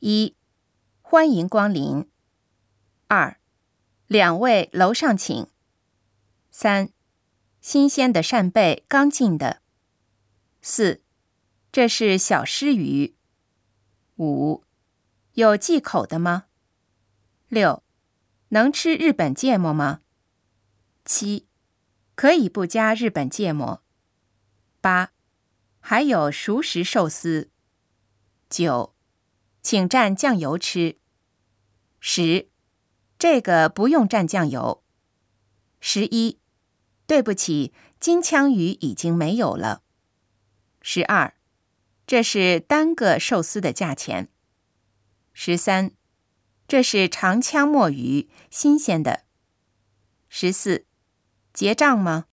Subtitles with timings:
[0.00, 0.36] 一，
[1.02, 2.08] 欢迎光临。
[3.08, 3.40] 二，
[4.06, 5.48] 两位楼上请。
[6.52, 6.90] 三，
[7.60, 9.60] 新鲜的扇贝，刚进的。
[10.62, 11.02] 四，
[11.72, 13.16] 这是小诗鱼。
[14.18, 14.62] 五，
[15.32, 16.44] 有忌口的吗？
[17.48, 17.82] 六，
[18.50, 20.02] 能吃日本芥末吗？
[21.04, 21.48] 七，
[22.14, 23.82] 可以不加日本芥末。
[24.80, 25.10] 八，
[25.80, 27.50] 还有熟食寿司。
[28.48, 28.94] 九，
[29.70, 30.98] 请蘸酱油吃。
[32.00, 32.48] 十，
[33.18, 34.82] 这个不用蘸酱油。
[35.78, 36.40] 十一，
[37.06, 39.82] 对不起，金枪鱼已经没有了。
[40.80, 41.34] 十二，
[42.06, 44.30] 这是单个寿司的价钱。
[45.34, 45.90] 十三，
[46.66, 49.26] 这是长枪墨鱼，新鲜的。
[50.30, 50.86] 十四，
[51.52, 52.27] 结账吗？